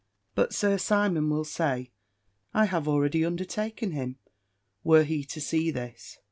[0.33, 1.91] "But Sir Simon will say,
[2.55, 4.17] I have already undertaken him,
[4.83, 6.17] were he to see this.